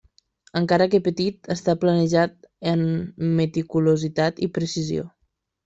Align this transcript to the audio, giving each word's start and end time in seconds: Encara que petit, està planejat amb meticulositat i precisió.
Encara 0.59 0.87
que 0.93 0.99
petit, 1.07 1.49
està 1.57 1.75
planejat 1.83 2.49
amb 2.73 3.23
meticulositat 3.43 4.45
i 4.49 4.53
precisió. 4.59 5.09